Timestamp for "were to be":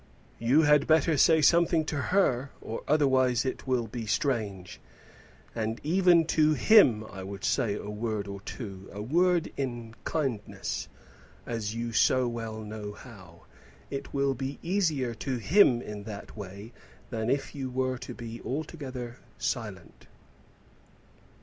17.69-18.41